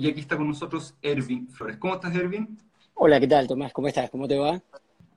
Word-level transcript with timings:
y 0.00 0.08
aquí 0.08 0.20
está 0.20 0.38
con 0.38 0.48
nosotros 0.48 0.94
Ervin 1.02 1.46
Flores. 1.50 1.76
¿Cómo 1.76 1.94
estás, 1.94 2.16
Ervin? 2.16 2.56
Hola, 2.94 3.20
¿qué 3.20 3.28
tal, 3.28 3.46
Tomás? 3.46 3.70
¿Cómo 3.70 3.86
estás? 3.86 4.08
¿Cómo 4.08 4.26
te 4.26 4.38
va? 4.38 4.62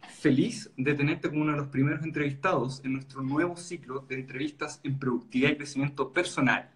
Feliz 0.09 0.69
de 0.75 0.93
tenerte 0.93 1.29
como 1.29 1.43
uno 1.43 1.53
de 1.53 1.59
los 1.59 1.67
primeros 1.69 2.03
entrevistados 2.03 2.81
en 2.83 2.91
nuestro 2.91 3.21
nuevo 3.21 3.55
ciclo 3.55 4.01
de 4.01 4.15
entrevistas 4.15 4.81
en 4.83 4.99
productividad 4.99 5.51
y 5.51 5.55
crecimiento 5.55 6.11
personal. 6.11 6.69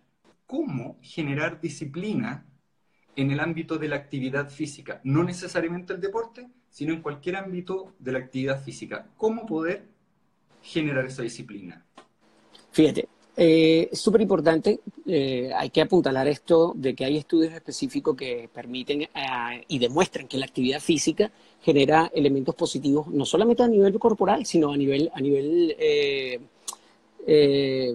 ¿Cómo 0.46 0.98
generar 1.02 1.60
disciplina 1.60 2.46
en 3.18 3.32
el 3.32 3.42
ámbito 3.42 3.78
de 3.78 3.90
la 3.90 3.98
actividad 3.98 4.50
física? 4.50 5.02
No 5.04 5.26
necesariamente 5.26 5.92
el 5.92 6.00
deporte, 6.00 6.48
sino 6.70 6.94
en 6.94 7.02
cualquier 7.02 7.36
ámbito 7.36 7.94
de 8.00 8.14
la 8.14 8.20
actividad 8.20 8.64
física. 8.64 9.10
¿Cómo 9.18 9.46
poder 9.46 9.86
generar 10.62 11.06
esa 11.08 11.24
disciplina? 11.24 11.86
Fíjate, 12.72 13.07
eh, 13.40 13.90
es 13.92 14.00
súper 14.00 14.22
importante, 14.22 14.80
eh, 15.06 15.52
hay 15.56 15.70
que 15.70 15.82
apuntalar 15.82 16.28
esto 16.28 16.74
de 16.76 16.96
que 16.96 17.06
hay 17.06 17.18
estudios 17.18 17.54
específicos 17.54 18.18
que 18.18 18.50
permiten 18.52 19.04
eh, 19.04 19.10
y 19.68 19.78
demuestran 19.78 20.28
que 20.28 20.40
la 20.40 20.48
actividad 20.48 20.80
física 20.80 21.32
genera 21.62 22.12
elementos 22.16 22.56
positivos, 22.56 23.08
no 23.08 23.26
solamente 23.26 23.62
a 23.62 23.68
nivel 23.68 24.00
corporal, 24.00 24.44
sino 24.48 24.72
a 24.72 24.78
nivel, 24.78 25.12
a 25.14 25.22
nivel 25.22 25.76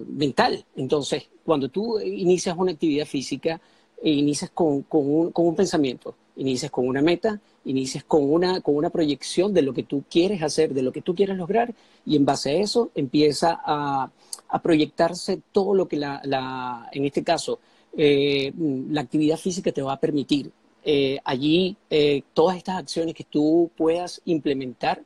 mental. 0.07 0.63
Entonces, 0.77 1.27
cuando 1.43 1.67
tú 1.67 1.99
inicias 1.99 2.55
una 2.57 2.71
actividad 2.71 3.05
física, 3.05 3.59
inicias 4.01 4.51
con, 4.51 4.85
un, 4.89 5.31
con 5.31 5.45
un 5.47 5.55
pensamiento, 5.55 6.15
inicias 6.37 6.71
con 6.71 6.87
una 6.87 7.01
meta, 7.01 7.41
inicias 7.65 8.03
con 8.05 8.31
una, 8.31 8.61
con 8.61 8.75
una 8.75 8.89
proyección 8.89 9.53
de 9.53 9.61
lo 9.61 9.73
que 9.73 9.83
tú 9.83 10.03
quieres 10.09 10.41
hacer, 10.41 10.73
de 10.73 10.83
lo 10.83 10.93
que 10.93 11.01
tú 11.01 11.15
quieres 11.15 11.37
lograr, 11.37 11.73
y 12.05 12.15
en 12.15 12.25
base 12.25 12.51
a 12.51 12.53
eso 12.53 12.91
empieza 12.95 13.59
a 13.65 14.09
a 14.53 14.61
proyectarse 14.61 15.41
todo 15.51 15.73
lo 15.73 15.87
que 15.87 15.97
la, 15.97 16.87
en 16.91 17.05
este 17.05 17.23
caso, 17.23 17.59
eh, 17.97 18.53
la 18.91 19.01
actividad 19.01 19.37
física 19.37 19.71
te 19.71 19.81
va 19.81 19.93
a 19.93 19.99
permitir. 19.99 20.51
Eh, 20.85 21.17
allí, 21.25 21.75
eh, 21.89 22.21
todas 22.35 22.57
estas 22.57 22.77
acciones 22.77 23.15
que 23.15 23.23
tú 23.23 23.71
puedas 23.75 24.21
implementar 24.25 25.03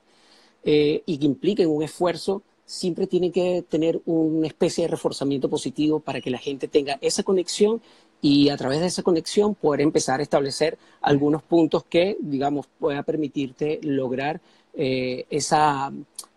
y 0.64 1.18
que 1.18 1.26
impliquen 1.26 1.70
un 1.70 1.82
esfuerzo, 1.82 2.42
siempre 2.66 3.08
tienen 3.08 3.32
que 3.32 3.64
tener 3.70 4.02
una 4.06 4.48
especie 4.48 4.84
de 4.84 4.90
reforzamiento 4.90 5.50
positivo 5.50 6.02
para 6.02 6.20
que 6.20 6.30
la 6.30 6.40
gente 6.40 6.68
tenga 6.68 6.98
esa 7.00 7.24
conexión 7.24 7.82
y 8.22 8.50
a 8.50 8.58
través 8.58 8.82
de 8.82 8.88
esa 8.88 9.02
conexión 9.02 9.56
poder 9.56 9.80
empezar 9.80 10.20
a 10.20 10.24
establecer 10.24 10.78
algunos 11.00 11.42
puntos 11.42 11.86
que, 11.86 12.18
digamos, 12.20 12.68
pueda 12.80 13.02
permitirte 13.04 13.80
lograr 13.82 14.42
esa, 14.78 15.92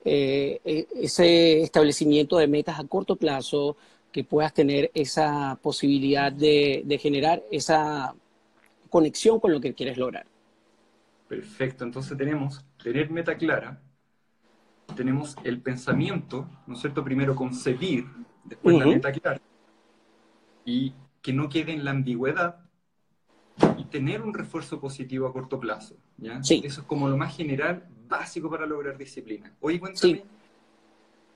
eh, 0.05 0.61
e, 0.65 0.89
ese 0.97 1.61
establecimiento 1.61 2.39
de 2.39 2.47
metas 2.47 2.79
a 2.79 2.85
corto 2.85 3.17
plazo, 3.17 3.77
que 4.11 4.25
puedas 4.25 4.53
tener 4.53 4.91
esa 4.95 5.59
posibilidad 5.63 6.33
de, 6.33 6.99
generar 7.01 7.43
esa 7.51 8.15
conexión 8.89 9.39
con 9.39 9.53
lo 9.53 9.61
que 9.61 9.75
quieres 9.75 9.99
lograr. 9.99 10.27
Perfecto, 11.29 11.85
entonces 11.85 12.17
tenemos 12.19 12.65
tener 12.83 13.11
meta 13.11 13.37
clara, 13.37 13.81
tenemos 14.97 15.37
el 15.45 15.61
pensamiento, 15.61 16.49
¿no 16.67 16.75
es 16.75 16.81
cierto? 16.81 17.05
Primero 17.05 17.37
concebir, 17.37 18.07
después 18.45 18.77
la 18.79 18.87
meta 18.87 19.13
clara, 19.13 19.41
y 20.65 20.93
que 21.23 21.33
no 21.33 21.49
quede 21.49 21.73
en 21.73 21.85
la 21.85 21.93
ambigüedad, 21.93 22.65
y 23.79 23.85
tener 23.85 24.23
un 24.23 24.35
refuerzo 24.35 24.81
positivo 24.81 25.27
a 25.29 25.33
corto 25.33 25.61
plazo. 25.61 25.95
¿ya? 26.17 26.41
Eso 26.41 26.65
es 26.65 26.79
como 26.87 27.09
lo 27.09 27.17
más 27.17 27.37
general, 27.37 27.87
básico 28.11 28.51
para 28.51 28.67
lograr 28.67 28.99
disciplina. 28.99 29.55
Oye, 29.61 29.81
cuéntame, 29.81 30.25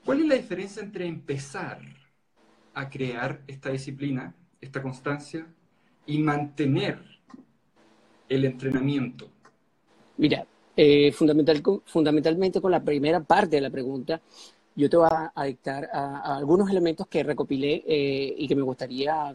¿cuál 0.03 0.19
es 0.19 0.27
la 0.27 0.35
diferencia 0.35 0.83
entre 0.83 1.07
empezar 1.07 1.79
a 2.75 2.89
crear 2.89 3.41
esta 3.47 3.71
disciplina, 3.71 4.35
esta 4.61 4.81
constancia, 4.83 5.47
y 6.05 6.19
mantener 6.19 6.99
el 8.29 8.45
entrenamiento? 8.45 9.29
Mira, 10.17 10.45
eh, 10.75 11.11
fundamental, 11.13 11.63
fundamentalmente 11.85 12.61
con 12.61 12.71
la 12.71 12.83
primera 12.83 13.21
parte 13.21 13.55
de 13.55 13.61
la 13.61 13.69
pregunta, 13.69 14.21
yo 14.75 14.89
te 14.89 14.97
voy 14.97 15.07
a, 15.09 15.45
dictar 15.45 15.89
a, 15.91 16.35
algunos 16.35 16.69
elementos 16.69 17.07
que 17.07 17.23
recopilé 17.23 17.81
eh, 17.87 18.35
y 18.37 18.45
que 18.45 18.55
me 18.55 18.61
gustaría 18.61 19.33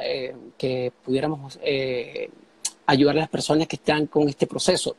eh, 0.00 0.34
que 0.56 0.92
pudiéramos 1.04 1.58
ayudar 2.86 3.16
a 3.16 3.20
las 3.20 3.28
personas 3.28 3.66
que 3.66 3.76
están 3.76 4.06
con 4.06 4.28
este 4.28 4.46
proceso. 4.46 4.96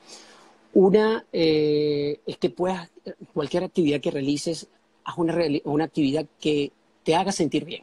Una 0.77 1.25
eh, 1.33 2.19
es 2.27 2.37
que 2.37 2.51
puedas, 2.51 2.87
cualquier 3.33 3.63
actividad 3.63 3.99
que 3.99 4.11
realices, 4.11 4.67
haz 5.05 5.17
una, 5.17 5.35
una 5.63 5.85
actividad 5.85 6.27
que 6.39 6.71
te 7.03 7.15
haga 7.15 7.31
sentir 7.31 7.65
bien. 7.65 7.81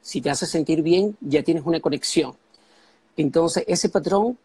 Si 0.00 0.20
te 0.20 0.30
hace 0.30 0.46
sentir 0.46 0.82
bien, 0.82 1.16
ya 1.20 1.44
tienes 1.44 1.64
una 1.64 1.78
conexión. 1.78 2.34
Entonces, 3.16 3.62
ese 3.68 3.88
patrón 3.88 4.36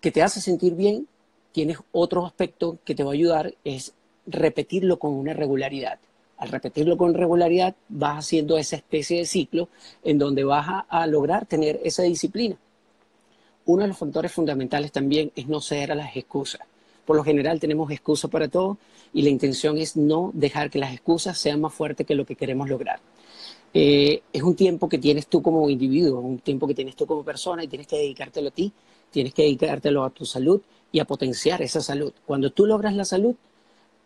que 0.00 0.10
te 0.10 0.24
hace 0.24 0.40
sentir 0.40 0.74
bien, 0.74 1.06
tienes 1.52 1.78
otro 1.92 2.26
aspecto 2.26 2.78
que 2.84 2.96
te 2.96 3.04
va 3.04 3.12
a 3.12 3.14
ayudar, 3.14 3.54
es 3.62 3.92
repetirlo 4.26 4.98
con 4.98 5.12
una 5.12 5.32
regularidad. 5.32 6.00
Al 6.38 6.48
repetirlo 6.48 6.96
con 6.96 7.14
regularidad, 7.14 7.76
vas 7.88 8.26
haciendo 8.26 8.58
esa 8.58 8.74
especie 8.74 9.18
de 9.18 9.24
ciclo 9.24 9.68
en 10.02 10.18
donde 10.18 10.42
vas 10.42 10.66
a, 10.68 10.80
a 10.80 11.06
lograr 11.06 11.46
tener 11.46 11.78
esa 11.84 12.02
disciplina. 12.02 12.56
Uno 13.66 13.82
de 13.82 13.88
los 13.88 13.98
factores 13.98 14.32
fundamentales 14.32 14.90
también 14.90 15.30
es 15.36 15.46
no 15.46 15.60
ceder 15.60 15.92
a 15.92 15.94
las 15.94 16.16
excusas. 16.16 16.62
Por 17.06 17.16
lo 17.16 17.24
general 17.24 17.60
tenemos 17.60 17.90
excusas 17.90 18.30
para 18.30 18.48
todo 18.48 18.78
y 19.14 19.22
la 19.22 19.30
intención 19.30 19.78
es 19.78 19.96
no 19.96 20.30
dejar 20.34 20.70
que 20.70 20.78
las 20.78 20.92
excusas 20.92 21.38
sean 21.38 21.60
más 21.60 21.72
fuertes 21.72 22.06
que 22.06 22.14
lo 22.14 22.26
que 22.26 22.34
queremos 22.34 22.68
lograr. 22.68 23.00
Eh, 23.72 24.22
es 24.32 24.42
un 24.42 24.56
tiempo 24.56 24.88
que 24.88 24.98
tienes 24.98 25.26
tú 25.26 25.42
como 25.42 25.68
individuo, 25.70 26.20
un 26.20 26.38
tiempo 26.38 26.66
que 26.66 26.74
tienes 26.74 26.96
tú 26.96 27.06
como 27.06 27.22
persona 27.24 27.62
y 27.62 27.68
tienes 27.68 27.86
que 27.86 27.96
dedicártelo 27.96 28.48
a 28.48 28.50
ti, 28.50 28.72
tienes 29.10 29.32
que 29.32 29.42
dedicártelo 29.42 30.04
a 30.04 30.10
tu 30.10 30.24
salud 30.24 30.60
y 30.90 30.98
a 30.98 31.04
potenciar 31.04 31.62
esa 31.62 31.80
salud. 31.80 32.12
Cuando 32.26 32.50
tú 32.50 32.66
logras 32.66 32.94
la 32.94 33.04
salud, 33.04 33.34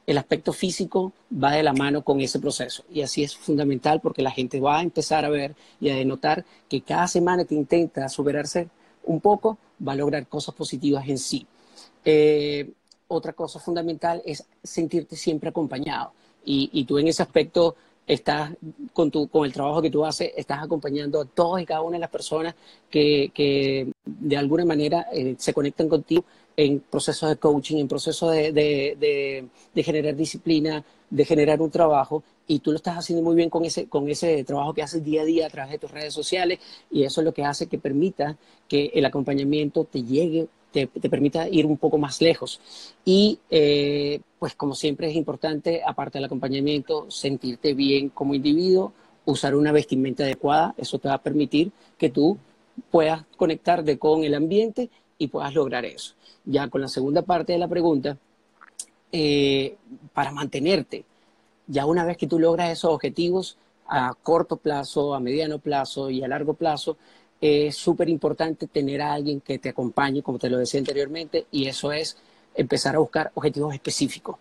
el 0.07 0.19
aspecto 0.19 0.53
físico 0.53 1.13
va 1.33 1.53
de 1.53 1.63
la 1.63 1.73
mano 1.73 2.03
con 2.03 2.21
ese 2.21 2.41
proceso. 2.41 2.85
Y 2.93 3.03
así 3.03 3.23
es 3.23 3.37
fundamental 3.37 4.01
porque 4.01 4.23
la 4.23 4.31
gente 4.31 4.61
va 4.61 4.79
a 4.79 4.83
empezar 4.83 5.25
a 5.25 5.31
ver 5.31 5.55
y 5.81 5.89
a 5.89 5.95
denotar 5.95 6.45
que 6.69 6.81
cada 6.81 7.07
semana 7.07 7.45
que 7.45 7.55
intenta 7.55 8.09
superarse 8.09 8.69
un 9.05 9.21
poco, 9.21 9.59
va 9.87 9.93
a 9.93 9.97
lograr 9.97 10.27
cosas 10.27 10.55
positivas 10.55 11.09
en 11.09 11.19
sí. 11.19 11.47
Eh, 12.05 12.71
otra 13.11 13.33
cosa 13.33 13.59
fundamental 13.59 14.23
es 14.25 14.47
sentirte 14.63 15.17
siempre 15.17 15.51
acompañado. 15.51 16.13
Y, 16.45 16.85
tú 16.85 16.99
en 16.99 17.09
ese 17.09 17.23
aspecto 17.23 17.77
estás 18.07 18.53
con, 18.93 19.11
tu, 19.11 19.29
con 19.29 19.45
el 19.45 19.53
trabajo 19.53 19.83
que 19.83 19.91
tú 19.91 20.05
haces, 20.05 20.33
estás 20.37 20.63
acompañando 20.63 21.21
a 21.21 21.25
todas 21.27 21.63
y 21.63 21.67
cada 21.67 21.83
una 21.83 21.97
de 21.97 22.01
las 22.01 22.11
personas 22.11 22.55
que, 22.89 23.93
de 24.05 24.37
alguna 24.37 24.65
manera 24.65 25.07
eh, 25.13 25.35
se 25.39 25.53
conectan 25.53 25.89
contigo 25.89 26.25
en 26.57 26.81
procesos 26.81 27.29
de 27.29 27.37
coaching, 27.37 27.77
en 27.77 27.89
procesos 27.89 28.33
de, 28.33 28.53
de, 28.53 29.83
generar 29.83 30.17
disciplina, 30.17 30.85
de 31.09 31.25
generar 31.25 31.61
un 31.61 31.71
trabajo, 31.71 32.23
y 32.47 32.59
tú 32.61 32.71
lo 32.71 32.77
estás 32.77 32.99
haciendo 32.99 33.23
muy 33.23 33.37
bien 33.37 33.51
con 33.51 33.65
ese, 33.65 33.87
con 33.87 34.09
ese 34.09 34.43
trabajo 34.45 34.75
que 34.75 34.83
haces 34.83 35.05
día 35.05 35.23
a 35.23 35.25
día 35.25 35.47
a 35.47 35.51
través 35.51 35.73
de 35.73 35.79
tus 35.79 35.91
redes 35.91 36.13
sociales, 36.13 36.59
y 36.91 37.05
eso 37.05 37.21
es 37.21 37.25
lo 37.25 37.35
que 37.35 37.45
hace 37.45 37.67
que 37.67 37.79
permita 37.79 38.37
que 38.69 38.91
el 38.95 39.05
acompañamiento 39.05 39.85
te 39.85 40.03
llegue 40.03 40.49
te, 40.73 40.87
permita 40.87 41.49
ir 41.49 41.67
un 41.67 41.77
poco 41.77 41.99
más 41.99 42.21
lejos. 42.21 42.61
Y 43.05 43.39
eh, 43.51 44.21
pues 44.39 44.55
como 44.55 44.75
siempre 44.75 45.11
es 45.11 45.17
importante, 45.17 45.83
aparte 45.87 46.19
del 46.19 46.27
acompañamiento, 46.27 47.11
sentirte 47.11 47.75
bien 47.75 48.09
como 48.11 48.35
individuo, 48.35 48.93
usar 49.25 49.55
una 49.55 49.73
vestimenta 49.73 50.25
adecuada, 50.25 50.75
eso 50.77 50.99
te 50.99 51.09
va 51.09 51.15
a 51.15 51.23
permitir 51.23 51.73
que 51.99 52.11
tú 52.11 52.39
puedas 52.91 53.25
conectarte 53.37 53.99
con 53.99 54.25
el 54.25 54.35
ambiente 54.35 54.91
y 55.19 55.29
puedas 55.29 55.55
lograr 55.55 55.85
eso. 55.85 56.15
Ya 56.45 56.69
con 56.69 56.81
la 56.81 56.89
segunda 56.89 57.23
parte 57.23 57.53
de 57.53 57.59
la 57.59 57.69
pregunta, 57.69 58.17
eh, 59.13 59.77
para 60.15 60.33
mantenerte, 60.33 61.05
ya 61.67 61.85
una 61.87 62.05
vez 62.05 62.17
que 62.17 62.27
tú 62.27 62.39
logras 62.39 62.71
esos 62.71 62.93
objetivos 62.93 63.57
a 63.87 64.15
corto 64.23 64.57
plazo, 64.57 65.15
a 65.15 65.21
mediano 65.21 65.59
plazo 65.59 66.11
y 66.11 66.23
a 66.23 66.29
largo 66.29 66.55
plazo, 66.55 66.97
es 67.41 67.77
súper 67.77 68.09
importante 68.09 68.67
tener 68.67 69.01
a 69.01 69.15
alguien 69.15 69.41
que 69.41 69.59
te 69.59 69.71
acompañe, 69.71 70.23
como 70.23 70.39
te 70.39 70.51
lo 70.51 70.59
decía 70.59 70.79
anteriormente, 70.79 71.47
y 71.51 71.67
eso 71.67 71.93
es 71.93 72.17
empezar 72.55 72.97
a 72.97 72.99
buscar 72.99 73.31
objetivos 73.35 73.75
específicos. 73.75 74.37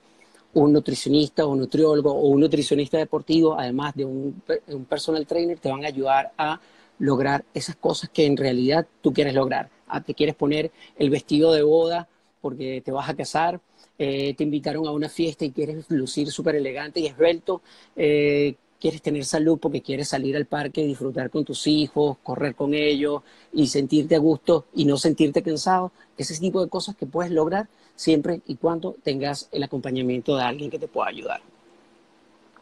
Un 0.53 0.73
nutricionista 0.73 1.45
o 1.45 1.49
un 1.49 1.59
nutriólogo 1.59 2.11
o 2.11 2.27
un 2.27 2.41
nutricionista 2.41 2.97
deportivo, 2.97 3.57
además 3.57 3.95
de 3.95 4.05
un, 4.05 4.41
personal 4.89 5.25
trainer, 5.25 5.59
te 5.59 5.69
van 5.69 5.85
a 5.85 5.87
ayudar 5.87 6.33
a 6.37 6.59
lograr 6.97 7.45
esas 7.53 7.75
cosas 7.77 8.09
que 8.09 8.25
en 8.25 8.35
realidad 8.35 8.85
tú 9.01 9.13
quieres 9.13 9.33
lograr. 9.33 9.69
Ah, 9.87 10.01
te 10.01 10.13
quieres 10.13 10.35
poner 10.35 10.71
el 10.97 11.09
vestido 11.09 11.53
de 11.53 11.63
boda 11.63 12.07
porque 12.41 12.81
te 12.83 12.91
vas 12.91 13.09
a 13.09 13.15
casar, 13.15 13.61
eh, 13.97 14.33
te 14.33 14.43
invitaron 14.43 14.87
a 14.87 14.91
una 14.91 15.09
fiesta 15.09 15.45
y 15.45 15.51
quieres 15.51 15.85
lucir 15.89 16.31
súper 16.31 16.55
elegante 16.55 16.99
y 16.99 17.07
esbelto, 17.07 17.61
eh, 17.95 18.55
quieres 18.79 19.01
tener 19.01 19.25
salud 19.25 19.59
porque 19.59 19.81
quieres 19.81 20.09
salir 20.09 20.35
al 20.35 20.45
parque, 20.45 20.85
disfrutar 20.85 21.29
con 21.29 21.43
tus 21.45 21.67
hijos, 21.67 22.17
correr 22.23 22.55
con 22.55 22.73
ellos 22.73 23.21
y 23.51 23.67
sentirte 23.67 24.15
a 24.15 24.19
gusto 24.19 24.65
y 24.73 24.85
no 24.85 24.97
sentirte 24.97 25.43
cansado. 25.43 25.91
Ese 26.17 26.39
tipo 26.39 26.63
de 26.63 26.69
cosas 26.69 26.95
que 26.95 27.05
puedes 27.05 27.31
lograr 27.31 27.67
siempre 27.95 28.41
y 28.47 28.55
cuando 28.55 28.95
tengas 29.03 29.49
el 29.51 29.63
acompañamiento 29.63 30.35
de 30.35 30.43
alguien 30.43 30.69
que 30.69 30.79
te 30.79 30.87
pueda 30.87 31.09
ayudar. 31.09 31.41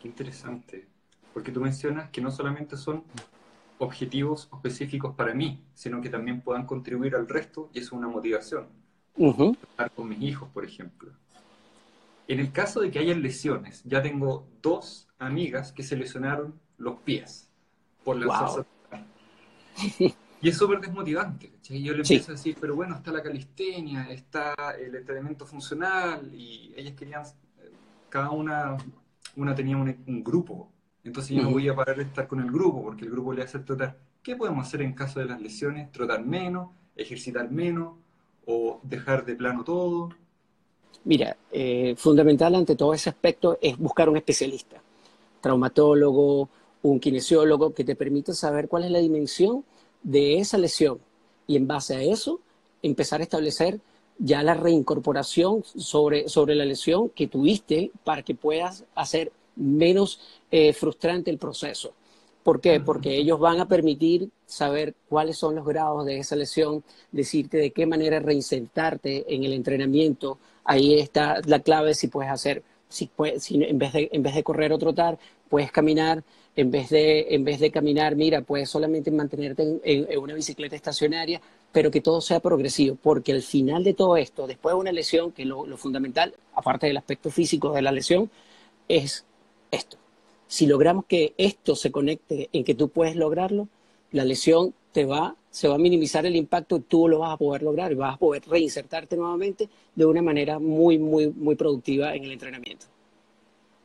Qué 0.01 0.07
interesante, 0.07 0.87
porque 1.33 1.51
tú 1.51 1.61
mencionas 1.61 2.09
que 2.09 2.21
no 2.21 2.31
solamente 2.31 2.77
son 2.77 3.03
objetivos 3.79 4.49
específicos 4.51 5.15
para 5.15 5.33
mí, 5.33 5.63
sino 5.75 6.01
que 6.01 6.09
también 6.09 6.41
puedan 6.41 6.65
contribuir 6.65 7.15
al 7.15 7.27
resto 7.27 7.69
y 7.73 7.79
eso 7.79 7.87
es 7.87 7.91
una 7.93 8.07
motivación. 8.07 8.67
Estar 9.15 9.91
con 9.91 10.09
mis 10.09 10.21
hijos, 10.21 10.49
por 10.53 10.65
ejemplo. 10.65 11.11
En 12.27 12.39
el 12.39 12.51
caso 12.51 12.81
de 12.81 12.91
que 12.91 12.99
haya 12.99 13.15
lesiones, 13.15 13.81
ya 13.85 14.01
tengo 14.01 14.47
dos 14.61 15.06
amigas 15.19 15.71
que 15.71 15.83
se 15.83 15.95
lesionaron 15.95 16.59
los 16.77 16.99
pies 16.99 17.49
por 18.03 18.17
la 18.17 18.27
wow. 18.27 18.65
Y 20.41 20.49
es 20.49 20.57
súper 20.57 20.79
desmotivante. 20.79 21.51
Y 21.69 21.81
yo 21.81 21.93
le 21.93 22.01
empiezo 22.01 22.31
a 22.31 22.35
decir, 22.35 22.55
pero 22.59 22.75
bueno, 22.75 22.95
está 22.95 23.11
la 23.11 23.23
calistenia, 23.23 24.09
está 24.11 24.53
el 24.79 24.95
entrenamiento 24.95 25.45
funcional, 25.45 26.31
y 26.33 26.73
ellas 26.75 26.93
querían, 26.93 27.23
eh, 27.23 27.71
cada 28.09 28.29
una, 28.29 28.77
una 29.35 29.55
tenía 29.55 29.77
un, 29.77 30.23
grupo. 30.23 30.71
Entonces 31.03 31.35
yo 31.35 31.41
no 31.43 31.51
voy 31.51 31.67
a 31.69 31.75
parar 31.75 31.97
de 31.97 32.03
estar 32.03 32.27
con 32.27 32.39
el 32.39 32.51
grupo, 32.51 32.83
porque 32.83 33.05
el 33.05 33.11
grupo 33.11 33.33
le 33.33 33.41
hace 33.41 33.59
trotar. 33.59 33.97
¿Qué 34.21 34.35
podemos 34.35 34.67
hacer 34.67 34.81
en 34.81 34.93
caso 34.93 35.19
de 35.19 35.25
las 35.25 35.41
lesiones? 35.41 35.91
Trotar 35.91 36.23
menos, 36.23 36.69
ejercitar 36.95 37.49
menos, 37.49 37.95
o 38.45 38.79
dejar 38.83 39.25
de 39.25 39.35
plano 39.35 39.63
todo. 39.63 40.09
Mira, 41.03 41.35
eh, 41.51 41.95
fundamental 41.97 42.55
ante 42.55 42.75
todo 42.75 42.93
ese 42.93 43.09
aspecto 43.09 43.57
es 43.61 43.77
buscar 43.77 44.09
un 44.09 44.17
especialista, 44.17 44.81
traumatólogo, 45.41 46.49
un 46.83 46.99
kinesiólogo, 46.99 47.73
que 47.73 47.83
te 47.83 47.95
permita 47.95 48.33
saber 48.33 48.67
cuál 48.67 48.85
es 48.85 48.91
la 48.91 48.99
dimensión 48.99 49.63
de 50.03 50.39
esa 50.39 50.57
lesión 50.57 50.99
y 51.47 51.55
en 51.55 51.67
base 51.67 51.95
a 51.95 52.01
eso 52.01 52.39
empezar 52.81 53.19
a 53.19 53.23
establecer 53.23 53.79
ya 54.19 54.43
la 54.43 54.53
reincorporación 54.53 55.63
sobre, 55.63 56.27
sobre 56.27 56.55
la 56.55 56.65
lesión 56.65 57.09
que 57.09 57.27
tuviste 57.27 57.91
para 58.03 58.23
que 58.23 58.35
puedas 58.35 58.83
hacer 58.95 59.31
menos 59.55 60.19
eh, 60.51 60.73
frustrante 60.73 61.31
el 61.31 61.37
proceso. 61.37 61.93
¿Por 62.43 62.61
qué? 62.61 62.79
Porque 62.79 63.17
ellos 63.17 63.39
van 63.39 63.59
a 63.59 63.67
permitir 63.67 64.29
saber 64.45 64.95
cuáles 65.09 65.37
son 65.37 65.55
los 65.55 65.65
grados 65.65 66.05
de 66.05 66.19
esa 66.19 66.37
lesión, 66.37 66.81
decirte 67.11 67.57
de 67.57 67.71
qué 67.71 67.85
manera 67.85 68.19
reinsertarte 68.19 69.25
en 69.33 69.43
el 69.43 69.51
entrenamiento. 69.51 70.37
Ahí 70.63 70.97
está 70.97 71.41
la 71.45 71.59
clave 71.59 71.93
si 71.93 72.07
puedes 72.07 72.31
hacer, 72.31 72.63
si, 72.89 73.07
puedes, 73.07 73.43
si 73.43 73.61
en, 73.63 73.77
vez 73.77 73.93
de, 73.93 74.09
en 74.11 74.23
vez 74.23 74.35
de 74.35 74.43
correr 74.43 74.71
o 74.71 74.77
trotar, 74.77 75.17
puedes 75.49 75.71
caminar, 75.71 76.23
en 76.55 76.71
vez 76.71 76.89
de, 76.89 77.27
en 77.29 77.43
vez 77.43 77.59
de 77.59 77.71
caminar, 77.71 78.15
mira, 78.15 78.41
puedes 78.41 78.69
solamente 78.69 79.11
mantenerte 79.11 79.79
en, 79.83 80.19
una 80.19 80.33
bicicleta 80.33 80.75
estacionaria, 80.75 81.41
pero 81.71 81.91
que 81.91 82.01
todo 82.01 82.21
sea 82.21 82.39
progresivo, 82.39 82.97
porque 83.01 83.31
al 83.31 83.43
final 83.43 83.83
de 83.83 83.93
todo 83.93 84.17
esto, 84.17 84.47
después 84.47 84.73
de 84.73 84.79
una 84.79 84.91
lesión, 84.91 85.31
que 85.31 85.45
lo, 85.45 85.65
lo 85.65 85.77
fundamental, 85.77 86.33
aparte 86.55 86.87
del 86.87 86.97
aspecto 86.97 87.29
físico 87.29 87.73
de 87.73 87.81
la 87.81 87.91
lesión, 87.91 88.29
es 88.87 89.25
esto. 89.71 89.97
Si 90.47 90.65
logramos 90.65 91.05
que 91.05 91.33
esto 91.37 91.75
se 91.75 91.91
conecte 91.91 92.49
en 92.53 92.63
que 92.63 92.73
tú 92.73 92.89
puedes 92.89 93.15
lograrlo, 93.15 93.67
la 94.11 94.25
lesión 94.25 94.73
te 94.91 95.05
va, 95.05 95.35
se 95.49 95.67
va 95.67 95.75
a 95.75 95.77
minimizar 95.77 96.25
el 96.25 96.35
impacto, 96.35 96.79
tú 96.79 97.07
lo 97.07 97.19
vas 97.19 97.33
a 97.33 97.37
poder 97.37 97.61
lograr 97.61 97.91
y 97.91 97.95
vas 97.95 98.15
a 98.15 98.17
poder 98.17 98.43
reinsertarte 98.47 99.15
nuevamente 99.15 99.69
de 99.95 100.05
una 100.05 100.21
manera 100.21 100.59
muy, 100.59 100.97
muy, 100.97 101.27
muy 101.29 101.55
productiva 101.55 102.15
en 102.15 102.23
el 102.23 102.31
entrenamiento. 102.31 102.87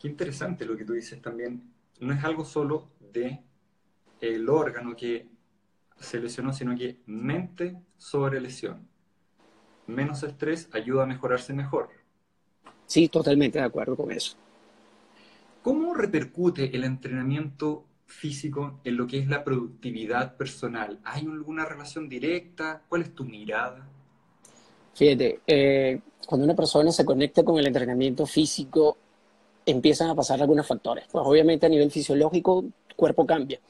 Qué 0.00 0.08
interesante 0.08 0.64
lo 0.64 0.76
que 0.76 0.84
tú 0.84 0.94
dices 0.94 1.20
también 1.20 1.62
no 2.00 2.12
es 2.12 2.24
algo 2.24 2.44
solo 2.44 2.88
de 3.12 3.40
el 4.20 4.48
órgano 4.48 4.96
que 4.96 5.28
se 6.00 6.20
lesionó, 6.20 6.52
sino 6.52 6.76
que 6.76 6.98
mente 7.06 7.76
sobre 7.96 8.40
lesión. 8.40 8.88
Menos 9.86 10.22
estrés 10.22 10.68
ayuda 10.72 11.04
a 11.04 11.06
mejorarse 11.06 11.52
mejor. 11.52 11.90
Sí, 12.86 13.08
totalmente 13.08 13.58
de 13.58 13.64
acuerdo 13.64 13.96
con 13.96 14.10
eso. 14.10 14.36
¿Cómo 15.62 15.94
repercute 15.94 16.74
el 16.74 16.84
entrenamiento 16.84 17.84
físico 18.12 18.80
en 18.84 18.96
lo 18.96 19.06
que 19.06 19.18
es 19.18 19.28
la 19.28 19.42
productividad 19.42 20.36
personal? 20.36 20.98
¿Hay 21.04 21.22
alguna 21.22 21.64
relación 21.64 22.08
directa? 22.08 22.82
¿Cuál 22.88 23.02
es 23.02 23.14
tu 23.14 23.24
mirada? 23.24 23.88
Fíjate, 24.94 25.40
eh, 25.46 26.00
cuando 26.26 26.44
una 26.44 26.54
persona 26.54 26.92
se 26.92 27.04
conecta 27.04 27.42
con 27.42 27.58
el 27.58 27.66
entrenamiento 27.66 28.26
físico, 28.26 28.96
empiezan 29.64 30.10
a 30.10 30.14
pasar 30.14 30.40
algunos 30.40 30.66
factores. 30.66 31.04
Pues 31.10 31.24
obviamente 31.26 31.66
a 31.66 31.68
nivel 31.68 31.90
fisiológico, 31.90 32.64
tu 32.86 32.96
cuerpo 32.96 33.26
cambia. 33.26 33.60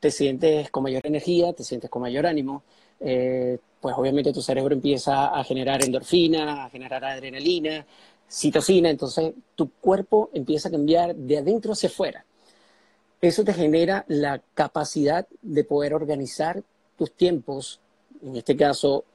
Te 0.00 0.10
sientes 0.10 0.70
con 0.70 0.82
mayor 0.82 1.06
energía, 1.06 1.52
te 1.52 1.64
sientes 1.64 1.88
con 1.88 2.02
mayor 2.02 2.26
ánimo, 2.26 2.62
eh, 3.00 3.58
pues 3.80 3.94
obviamente 3.96 4.32
tu 4.32 4.42
cerebro 4.42 4.74
empieza 4.74 5.26
a 5.26 5.44
generar 5.44 5.84
endorfina, 5.84 6.64
a 6.64 6.70
generar 6.70 7.04
adrenalina, 7.04 7.86
citocina, 8.28 8.90
entonces 8.90 9.32
tu 9.54 9.70
cuerpo 9.80 10.30
empieza 10.32 10.68
a 10.68 10.72
cambiar 10.72 11.14
de 11.14 11.38
adentro 11.38 11.72
hacia 11.72 11.88
afuera. 11.88 12.24
Eso 13.24 13.42
te 13.42 13.54
genera 13.54 14.04
la 14.08 14.42
capacidad 14.52 15.26
de 15.40 15.64
poder 15.64 15.94
organizar 15.94 16.62
tus 16.98 17.10
tiempos, 17.12 17.80
en 18.22 18.36
este 18.36 18.54
caso, 18.54 19.06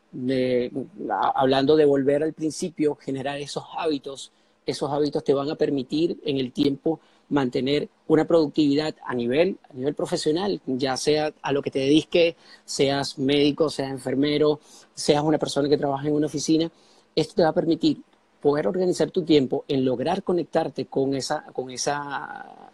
hablando 1.35 1.75
de 1.75 1.85
volver 1.85 2.23
al 2.23 2.33
principio, 2.33 2.95
generar 2.95 3.37
esos 3.37 3.65
hábitos. 3.77 4.31
Esos 4.65 4.91
hábitos 4.91 5.23
te 5.23 5.35
van 5.35 5.51
a 5.51 5.55
permitir 5.55 6.19
en 6.25 6.39
el 6.39 6.51
tiempo 6.51 6.99
mantener 7.29 7.87
una 8.07 8.25
productividad 8.25 8.95
a 9.05 9.13
nivel, 9.13 9.59
a 9.69 9.73
nivel 9.75 9.93
profesional, 9.93 10.59
ya 10.65 10.97
sea 10.97 11.31
a 11.43 11.51
lo 11.51 11.61
que 11.61 11.69
te 11.69 11.77
dediques, 11.77 12.35
seas 12.65 13.19
médico, 13.19 13.69
seas 13.69 13.91
enfermero, 13.91 14.59
seas 14.95 15.23
una 15.23 15.37
persona 15.37 15.69
que 15.69 15.77
trabaja 15.77 16.07
en 16.07 16.15
una 16.15 16.25
oficina, 16.25 16.71
esto 17.15 17.35
te 17.35 17.43
va 17.43 17.49
a 17.49 17.53
permitir 17.53 18.01
poder 18.41 18.67
organizar 18.67 19.11
tu 19.11 19.23
tiempo 19.23 19.65
en 19.67 19.85
lograr 19.85 20.23
conectarte 20.23 20.87
con 20.87 21.13
esa, 21.13 21.43
con 21.53 21.69
esa, 21.69 22.71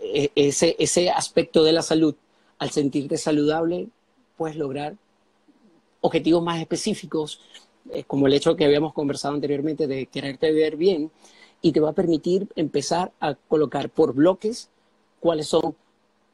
ese, 0.00 0.76
ese 0.78 1.10
aspecto 1.10 1.62
de 1.64 1.72
la 1.72 1.82
salud. 1.82 2.14
Al 2.58 2.70
sentirte 2.70 3.16
saludable, 3.16 3.88
puedes 4.36 4.56
lograr 4.56 4.96
objetivos 6.00 6.42
más 6.42 6.60
específicos, 6.60 7.40
eh, 7.92 8.04
como 8.04 8.26
el 8.26 8.34
hecho 8.34 8.56
que 8.56 8.64
habíamos 8.64 8.92
conversado 8.92 9.34
anteriormente 9.34 9.86
de 9.86 10.06
quererte 10.06 10.52
ver 10.52 10.76
bien, 10.76 11.10
y 11.62 11.72
te 11.72 11.80
va 11.80 11.90
a 11.90 11.94
permitir 11.94 12.48
empezar 12.56 13.12
a 13.20 13.34
colocar 13.34 13.90
por 13.90 14.14
bloques 14.14 14.70
cuáles 15.20 15.46
son 15.48 15.74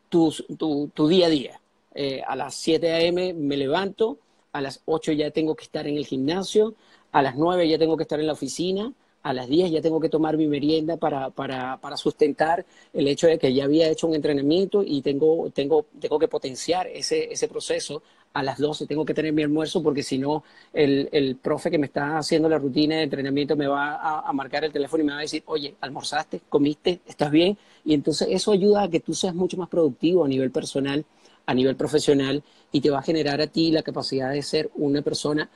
tus, 0.08 0.44
tu, 0.56 0.88
tu 0.94 1.08
día 1.08 1.26
a 1.26 1.30
día. 1.30 1.60
Eh, 1.94 2.22
a 2.26 2.36
las 2.36 2.54
7 2.54 2.92
a.m. 2.92 3.34
me 3.34 3.56
levanto, 3.56 4.18
a 4.52 4.60
las 4.60 4.82
8 4.84 5.12
ya 5.12 5.30
tengo 5.30 5.56
que 5.56 5.64
estar 5.64 5.86
en 5.86 5.96
el 5.96 6.06
gimnasio, 6.06 6.74
a 7.10 7.22
las 7.22 7.36
9 7.36 7.68
ya 7.68 7.78
tengo 7.78 7.96
que 7.96 8.02
estar 8.04 8.20
en 8.20 8.26
la 8.26 8.34
oficina, 8.34 8.92
a 9.26 9.32
las 9.32 9.48
10 9.48 9.72
ya 9.72 9.82
tengo 9.82 9.98
que 9.98 10.08
tomar 10.08 10.36
mi 10.36 10.46
merienda 10.46 10.96
para, 10.96 11.30
para, 11.30 11.78
para, 11.78 11.96
sustentar 11.96 12.64
el 12.92 13.08
hecho 13.08 13.26
de 13.26 13.40
que 13.40 13.52
ya 13.52 13.64
había 13.64 13.88
hecho 13.88 14.06
un 14.06 14.14
entrenamiento 14.14 14.84
y 14.86 15.02
tengo, 15.02 15.50
tengo, 15.50 15.86
tengo 15.98 16.16
que 16.20 16.28
potenciar 16.28 16.86
ese, 16.86 17.32
ese 17.32 17.48
proceso. 17.48 18.04
A 18.34 18.44
las 18.44 18.58
12 18.58 18.86
tengo 18.86 19.04
que 19.04 19.14
tener 19.14 19.32
mi 19.32 19.42
almuerzo 19.42 19.82
porque 19.82 20.04
si 20.04 20.18
no, 20.18 20.44
el, 20.72 21.08
el, 21.10 21.34
profe 21.36 21.72
que 21.72 21.78
me 21.78 21.86
está 21.86 22.18
haciendo 22.18 22.48
la 22.48 22.58
rutina 22.58 22.96
de 22.96 23.02
entrenamiento 23.02 23.56
me 23.56 23.66
va 23.66 23.96
a, 23.96 24.28
a, 24.28 24.32
marcar 24.32 24.62
el 24.64 24.72
teléfono 24.72 25.02
y 25.02 25.06
me 25.06 25.12
va 25.12 25.18
a 25.18 25.22
decir, 25.22 25.42
oye, 25.46 25.74
almorzaste, 25.80 26.42
comiste, 26.48 27.00
estás 27.04 27.32
bien. 27.32 27.58
Y 27.84 27.94
entonces 27.94 28.28
eso 28.30 28.52
ayuda 28.52 28.84
a 28.84 28.88
que 28.88 29.00
tú 29.00 29.12
seas 29.12 29.34
mucho 29.34 29.56
más 29.56 29.68
productivo 29.68 30.24
a 30.24 30.28
nivel 30.28 30.52
personal, 30.52 31.04
a 31.46 31.52
nivel 31.52 31.74
profesional 31.74 32.44
y 32.70 32.80
te 32.80 32.90
va 32.90 33.00
a 33.00 33.02
generar 33.02 33.40
a 33.40 33.48
ti 33.48 33.72
la 33.72 33.82
capacidad 33.82 34.30
de 34.30 34.42
ser 34.42 34.70
una 34.76 35.02
persona 35.02 35.50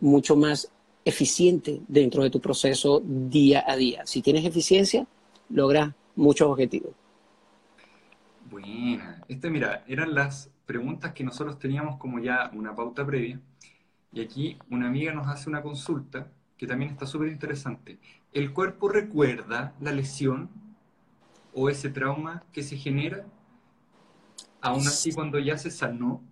mucho 0.00 0.34
más 0.34 0.72
eficiente 1.04 1.80
dentro 1.88 2.22
de 2.22 2.30
tu 2.30 2.40
proceso 2.40 3.02
día 3.04 3.64
a 3.66 3.76
día. 3.76 4.06
Si 4.06 4.22
tienes 4.22 4.44
eficiencia, 4.44 5.06
logras 5.48 5.92
muchos 6.16 6.48
objetivos. 6.48 6.92
Buena. 8.50 9.22
Este, 9.28 9.50
mira, 9.50 9.84
eran 9.86 10.14
las 10.14 10.50
preguntas 10.66 11.12
que 11.12 11.24
nosotros 11.24 11.58
teníamos 11.58 11.96
como 11.96 12.18
ya 12.18 12.50
una 12.54 12.74
pauta 12.74 13.04
previa. 13.04 13.40
Y 14.12 14.20
aquí 14.20 14.58
una 14.70 14.88
amiga 14.88 15.12
nos 15.12 15.26
hace 15.26 15.48
una 15.48 15.62
consulta 15.62 16.30
que 16.56 16.66
también 16.66 16.90
está 16.90 17.06
súper 17.06 17.28
interesante. 17.28 17.98
¿El 18.32 18.52
cuerpo 18.52 18.88
recuerda 18.88 19.74
la 19.80 19.92
lesión 19.92 20.50
o 21.54 21.68
ese 21.68 21.88
trauma 21.88 22.44
que 22.52 22.62
se 22.62 22.76
genera? 22.76 23.24
Aún 24.60 24.86
así, 24.86 25.12
cuando 25.12 25.38
ya 25.38 25.58
se 25.58 25.70
sanó, 25.70 26.22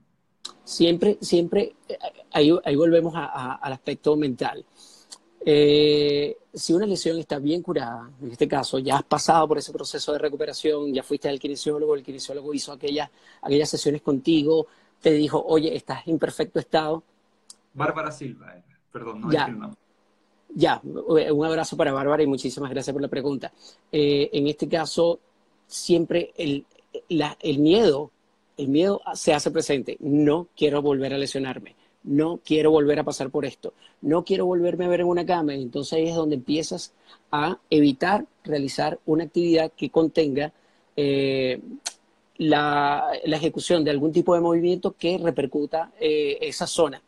siempre, 0.64 1.18
siempre, 1.20 1.74
eh, 1.88 1.98
ahí, 2.32 2.56
ahí 2.64 2.76
volvemos 2.76 3.14
a, 3.16 3.54
al 3.56 3.72
aspecto 3.72 4.16
mental. 4.16 4.64
Eh, 5.44 6.36
si 6.52 6.72
una 6.74 6.86
lesión 6.86 7.18
está 7.18 7.38
bien 7.38 7.62
curada, 7.62 8.10
en 8.20 8.30
este 8.30 8.46
caso 8.46 8.78
ya 8.78 8.96
has 8.96 9.04
pasado 9.04 9.48
por 9.48 9.58
ese 9.58 9.72
proceso 9.72 10.12
de 10.12 10.18
recuperación, 10.18 10.92
ya 10.92 11.02
fuiste 11.02 11.28
al 11.28 11.40
kinesiólogo, 11.40 11.94
el 11.94 12.02
kinesiólogo 12.02 12.52
hizo 12.52 12.72
aquellas, 12.72 13.10
aquellas 13.42 13.68
sesiones 13.68 14.02
contigo, 14.02 14.66
te 15.00 15.12
dijo, 15.12 15.42
oye, 15.44 15.74
estás 15.74 16.06
en 16.06 16.18
perfecto 16.18 16.60
estado. 16.60 17.02
Bárbara 17.72 18.12
Silva, 18.12 18.54
eh, 18.56 18.62
perdón, 18.92 19.22
no 19.22 19.32
ya, 19.32 19.48
Ya, 20.54 20.80
un 20.84 21.44
abrazo 21.44 21.76
para 21.76 21.92
Bárbara 21.92 22.22
y 22.22 22.26
muchísimas 22.26 22.70
gracias 22.70 22.92
por 22.92 23.00
la 23.00 23.08
pregunta. 23.08 23.52
en 23.90 24.46
este 24.46 24.68
caso, 24.68 25.20
siempre 25.66 26.32
el, 26.36 26.66
la, 27.08 27.36
el 27.40 27.60
miedo 27.60 28.10
el 28.60 28.68
miedo 28.68 29.00
se 29.14 29.32
hace 29.32 29.50
presente. 29.50 29.96
No 30.00 30.48
quiero 30.56 30.82
volver 30.82 31.14
a 31.14 31.18
lesionarme. 31.18 31.74
No 32.02 32.40
quiero 32.44 32.70
volver 32.70 32.98
a 32.98 33.04
pasar 33.04 33.30
por 33.30 33.44
esto. 33.44 33.72
No 34.00 34.24
quiero 34.24 34.46
volverme 34.46 34.84
a 34.84 34.88
ver 34.88 35.00
en 35.00 35.06
una 35.06 35.26
cama. 35.26 35.54
Entonces 35.54 35.94
ahí 35.94 36.08
es 36.08 36.14
donde 36.14 36.36
empiezas 36.36 36.92
a 37.30 37.58
evitar 37.70 38.26
realizar 38.44 38.98
una 39.06 39.24
actividad 39.24 39.72
que 39.76 39.90
contenga 39.90 40.52
eh, 40.96 41.60
la, 42.36 43.10
ejecución 43.24 43.84
de 43.84 43.90
algún 43.90 44.12
tipo 44.12 44.34
de 44.34 44.40
movimiento 44.40 44.92
que 44.92 45.18
repercuta 45.18 45.92
eh, 45.98 46.38
esa 46.40 46.66
zona 46.66 47.02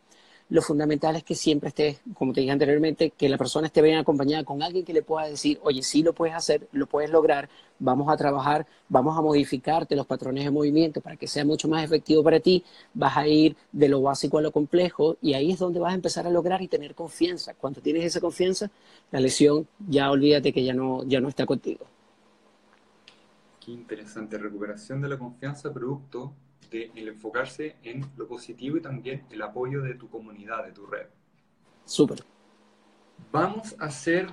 lo 0.52 0.60
fundamental 0.60 1.16
es 1.16 1.24
que 1.24 1.34
siempre 1.34 1.70
estés, 1.70 2.02
como 2.12 2.34
te 2.34 2.42
dije 2.42 2.52
anteriormente, 2.52 3.08
que 3.16 3.26
la 3.26 3.38
persona 3.38 3.68
esté 3.68 3.80
bien 3.80 3.96
acompañada 3.96 4.44
con 4.44 4.62
alguien 4.62 4.84
que 4.84 4.92
le 4.92 5.00
pueda 5.00 5.26
decir, 5.26 5.58
oye, 5.62 5.82
sí 5.82 6.02
lo 6.02 6.12
puedes 6.12 6.34
hacer, 6.34 6.68
lo 6.72 6.86
puedes 6.86 7.08
lograr, 7.08 7.48
vamos 7.78 8.12
a 8.12 8.18
trabajar, 8.18 8.66
vamos 8.86 9.16
a 9.16 9.22
modificarte 9.22 9.96
los 9.96 10.04
patrones 10.04 10.44
de 10.44 10.50
movimiento 10.50 11.00
para 11.00 11.16
que 11.16 11.26
sea 11.26 11.42
mucho 11.46 11.68
más 11.68 11.82
efectivo 11.82 12.22
para 12.22 12.38
ti, 12.38 12.62
vas 12.92 13.16
a 13.16 13.26
ir 13.26 13.56
de 13.72 13.88
lo 13.88 14.02
básico 14.02 14.36
a 14.36 14.42
lo 14.42 14.52
complejo 14.52 15.16
y 15.22 15.32
ahí 15.32 15.52
es 15.52 15.58
donde 15.58 15.80
vas 15.80 15.92
a 15.92 15.94
empezar 15.94 16.26
a 16.26 16.30
lograr 16.30 16.60
y 16.60 16.68
tener 16.68 16.94
confianza. 16.94 17.54
Cuando 17.54 17.80
tienes 17.80 18.04
esa 18.04 18.20
confianza, 18.20 18.70
la 19.10 19.20
lesión 19.20 19.66
ya 19.88 20.10
olvídate 20.10 20.52
que 20.52 20.62
ya 20.62 20.74
no, 20.74 21.02
ya 21.04 21.18
no 21.18 21.30
está 21.30 21.46
contigo. 21.46 21.86
Qué 23.64 23.72
interesante, 23.72 24.36
recuperación 24.36 25.00
de 25.00 25.08
la 25.08 25.18
confianza 25.18 25.72
producto 25.72 26.34
el 26.72 27.08
enfocarse 27.08 27.76
en 27.82 28.04
lo 28.16 28.26
positivo 28.26 28.76
y 28.76 28.82
también 28.82 29.24
el 29.30 29.42
apoyo 29.42 29.82
de 29.82 29.94
tu 29.94 30.08
comunidad, 30.08 30.64
de 30.64 30.72
tu 30.72 30.86
red. 30.86 31.06
Súper. 31.84 32.24
Vamos 33.30 33.74
a 33.78 33.86
hacer 33.86 34.28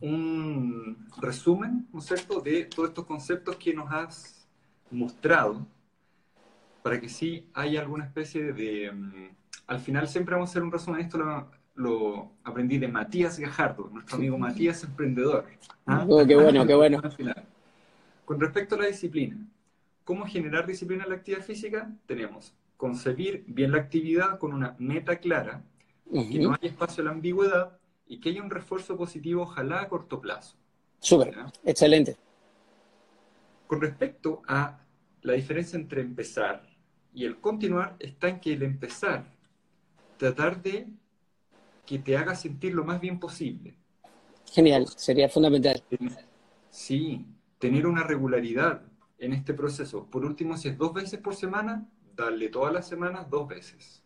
un 0.00 1.06
resumen, 1.20 1.88
¿no 1.92 2.00
es 2.00 2.06
cierto?, 2.06 2.40
de 2.40 2.64
todos 2.64 2.88
estos 2.88 3.04
conceptos 3.06 3.56
que 3.56 3.72
nos 3.72 3.90
has 3.90 4.48
mostrado, 4.90 5.66
para 6.82 7.00
que 7.00 7.08
sí 7.08 7.48
haya 7.54 7.80
alguna 7.80 8.04
especie 8.04 8.52
de... 8.52 8.90
Mm, 8.90 9.28
al 9.68 9.78
final 9.78 10.08
siempre 10.08 10.34
vamos 10.34 10.50
a 10.50 10.52
hacer 10.52 10.62
un 10.62 10.72
resumen, 10.72 11.00
esto 11.00 11.18
lo, 11.18 11.50
lo 11.76 12.32
aprendí 12.44 12.78
de 12.78 12.88
Matías 12.88 13.38
Gajardo, 13.38 13.88
nuestro 13.92 14.16
amigo 14.16 14.36
Matías 14.38 14.82
Emprendedor. 14.84 15.46
¿Ah? 15.86 16.04
Oh, 16.08 16.26
qué 16.26 16.34
bueno, 16.34 16.66
qué 16.66 16.74
bueno. 16.74 17.00
Con 18.24 18.40
respecto 18.40 18.74
a 18.74 18.78
la 18.78 18.86
disciplina, 18.86 19.36
¿Cómo 20.04 20.26
generar 20.26 20.66
disciplina 20.66 21.04
en 21.04 21.10
la 21.10 21.16
actividad 21.16 21.42
física? 21.42 21.92
Tenemos 22.06 22.54
concebir 22.82 23.44
bien 23.46 23.70
la 23.70 23.78
actividad 23.78 24.40
con 24.40 24.52
una 24.52 24.74
meta 24.80 25.20
clara, 25.20 25.62
que 26.10 26.40
no 26.40 26.52
haya 26.52 26.68
espacio 26.68 27.02
a 27.02 27.04
la 27.04 27.12
ambigüedad 27.12 27.78
y 28.08 28.18
que 28.18 28.30
haya 28.30 28.42
un 28.42 28.50
refuerzo 28.50 28.96
positivo, 28.96 29.42
ojalá 29.42 29.82
a 29.82 29.88
corto 29.88 30.20
plazo. 30.20 30.56
Súper, 30.98 31.32
excelente. 31.64 32.16
Con 33.68 33.80
respecto 33.80 34.42
a 34.48 34.80
la 35.20 35.34
diferencia 35.34 35.78
entre 35.78 36.00
empezar 36.00 36.68
y 37.14 37.24
el 37.24 37.40
continuar, 37.40 37.94
está 38.00 38.28
en 38.28 38.40
que 38.40 38.52
el 38.52 38.64
empezar, 38.64 39.32
tratar 40.16 40.60
de 40.60 40.88
que 41.86 42.00
te 42.00 42.16
haga 42.16 42.34
sentir 42.34 42.74
lo 42.74 42.84
más 42.84 43.00
bien 43.00 43.20
posible. 43.20 43.76
Genial, 44.50 44.88
sería 44.88 45.28
fundamental. 45.28 45.80
Sí, 46.68 47.24
tener 47.60 47.86
una 47.86 48.02
regularidad, 48.02 48.82
en 49.22 49.32
este 49.32 49.54
proceso. 49.54 50.04
Por 50.06 50.24
último, 50.24 50.56
si 50.56 50.68
es 50.68 50.76
dos 50.76 50.92
veces 50.92 51.20
por 51.20 51.36
semana, 51.36 51.86
darle 52.16 52.48
todas 52.48 52.74
las 52.74 52.88
semanas 52.88 53.30
dos 53.30 53.46
veces. 53.48 54.02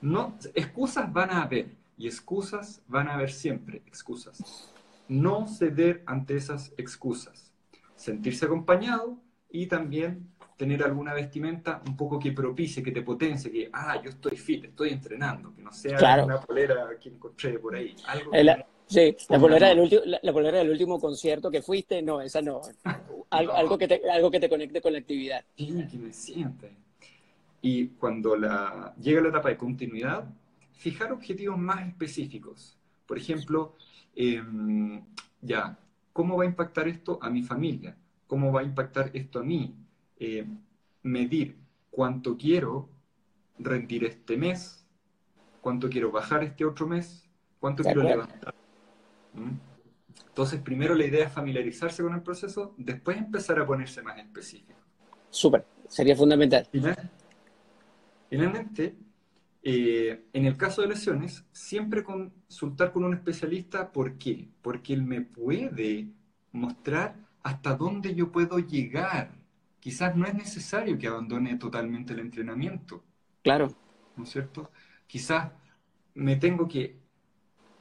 No, 0.00 0.36
excusas 0.54 1.12
van 1.12 1.30
a 1.30 1.42
haber 1.42 1.74
y 1.98 2.06
excusas 2.06 2.80
van 2.86 3.08
a 3.08 3.14
haber 3.14 3.32
siempre, 3.32 3.82
excusas. 3.86 4.72
No 5.08 5.48
ceder 5.48 6.04
ante 6.06 6.36
esas 6.36 6.72
excusas. 6.76 7.52
Sentirse 7.96 8.44
acompañado 8.46 9.18
y 9.50 9.66
también 9.66 10.30
tener 10.56 10.84
alguna 10.84 11.12
vestimenta 11.12 11.82
un 11.86 11.96
poco 11.96 12.18
que 12.18 12.30
propicie, 12.30 12.82
que 12.82 12.92
te 12.92 13.02
potencie, 13.02 13.50
que, 13.50 13.68
ah, 13.72 14.00
yo 14.02 14.10
estoy 14.10 14.36
fit, 14.36 14.64
estoy 14.64 14.90
entrenando, 14.90 15.52
que 15.54 15.62
no 15.62 15.72
sea 15.72 16.24
una 16.24 16.40
polera 16.40 16.88
que 17.00 17.08
encontré 17.08 17.58
por 17.58 17.74
ahí. 17.74 17.96
Algo 18.06 18.30
Sí, 18.88 19.16
la 19.28 19.40
polera, 19.40 19.68
del 19.68 19.80
último, 19.80 20.02
la, 20.04 20.52
del 20.52 20.70
último 20.70 21.00
concierto 21.00 21.50
que 21.50 21.60
fuiste, 21.60 22.02
no, 22.02 22.20
esa 22.20 22.40
no. 22.40 22.60
Algo, 23.30 23.76
que, 23.76 23.88
te, 23.88 24.10
algo 24.10 24.30
que 24.30 24.40
te 24.40 24.48
conecte 24.48 24.80
con 24.80 24.92
la 24.92 24.98
actividad. 24.98 25.44
Sí, 25.56 25.86
que 25.90 25.98
me 25.98 26.12
siente. 26.12 26.72
Y 27.60 27.88
cuando 27.88 28.36
la, 28.36 28.94
llega 29.00 29.20
la 29.20 29.28
etapa 29.28 29.48
de 29.48 29.56
continuidad, 29.56 30.28
fijar 30.72 31.12
objetivos 31.12 31.58
más 31.58 31.86
específicos. 31.86 32.78
Por 33.06 33.18
ejemplo, 33.18 33.74
em, 34.14 35.02
ya, 35.40 35.78
¿cómo 36.12 36.36
va 36.36 36.44
a 36.44 36.46
impactar 36.46 36.86
esto 36.88 37.18
a 37.20 37.30
mi 37.30 37.42
familia? 37.42 37.96
¿Cómo 38.26 38.52
va 38.52 38.60
a 38.60 38.64
impactar 38.64 39.10
esto 39.14 39.40
a 39.40 39.42
mí? 39.42 39.74
Eh, 40.18 40.46
medir 41.02 41.56
cuánto 41.90 42.36
quiero 42.36 42.88
rendir 43.58 44.04
este 44.04 44.36
mes, 44.36 44.86
cuánto 45.60 45.88
quiero 45.88 46.10
bajar 46.10 46.44
este 46.44 46.64
otro 46.64 46.86
mes, 46.86 47.28
cuánto 47.58 47.82
quiero 47.82 48.02
levantar 48.02 48.54
¿Mm? 49.34 49.75
Entonces, 50.28 50.60
primero 50.60 50.94
la 50.94 51.06
idea 51.06 51.26
es 51.26 51.32
familiarizarse 51.32 52.02
con 52.02 52.14
el 52.14 52.22
proceso, 52.22 52.74
después 52.76 53.16
empezar 53.16 53.58
a 53.58 53.66
ponerse 53.66 54.02
más 54.02 54.18
específico. 54.18 54.80
Súper, 55.30 55.66
sería 55.88 56.14
fundamental. 56.14 56.68
Finalmente, 58.28 58.96
eh, 59.62 60.26
en 60.32 60.46
el 60.46 60.56
caso 60.56 60.82
de 60.82 60.88
lesiones, 60.88 61.44
siempre 61.52 62.04
consultar 62.04 62.92
con 62.92 63.04
un 63.04 63.14
especialista, 63.14 63.90
¿por 63.90 64.18
qué? 64.18 64.48
Porque 64.62 64.92
él 64.92 65.02
me 65.02 65.22
puede 65.22 66.08
mostrar 66.52 67.16
hasta 67.42 67.74
dónde 67.74 68.14
yo 68.14 68.30
puedo 68.30 68.58
llegar. 68.58 69.32
Quizás 69.80 70.16
no 70.16 70.26
es 70.26 70.34
necesario 70.34 70.98
que 70.98 71.06
abandone 71.06 71.56
totalmente 71.56 72.12
el 72.12 72.20
entrenamiento. 72.20 73.04
Claro. 73.42 73.74
¿No 74.16 74.24
es 74.24 74.30
cierto? 74.30 74.70
Quizás 75.06 75.52
me 76.14 76.36
tengo 76.36 76.66
que 76.66 77.05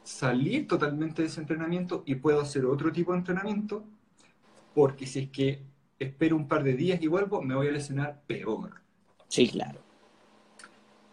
salir 0.05 0.67
totalmente 0.67 1.23
de 1.23 1.27
ese 1.27 1.41
entrenamiento 1.41 2.03
y 2.05 2.15
puedo 2.15 2.39
hacer 2.39 2.65
otro 2.65 2.91
tipo 2.91 3.11
de 3.11 3.17
entrenamiento, 3.17 3.83
porque 4.73 5.07
si 5.07 5.19
es 5.19 5.29
que 5.29 5.63
espero 5.99 6.35
un 6.35 6.47
par 6.47 6.63
de 6.63 6.75
días 6.75 7.01
y 7.01 7.07
vuelvo, 7.07 7.41
me 7.41 7.55
voy 7.55 7.67
a 7.67 7.71
lesionar 7.71 8.21
peor. 8.27 8.81
Sí, 9.27 9.49
claro. 9.49 9.79